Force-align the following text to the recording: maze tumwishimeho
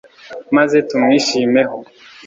maze 0.55 0.77
tumwishimeho 0.87 1.77